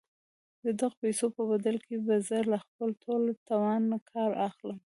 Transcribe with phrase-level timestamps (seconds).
[0.63, 4.79] د دغو پيسو په بدل کې به زه له خپل ټول توانه کار اخلم.